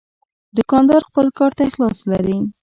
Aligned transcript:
دوکاندار 0.57 1.01
خپل 1.09 1.27
کار 1.39 1.51
ته 1.57 1.61
اخلاص 1.69 1.97
لري. 2.11 2.37